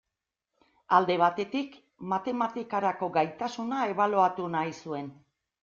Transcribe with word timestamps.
Alde 0.99 1.17
batetik, 1.23 1.75
matematikarako 2.15 3.11
gaitasuna 3.21 3.85
ebaluatu 3.95 4.51
nahi 4.59 4.77
zen. 4.85 5.17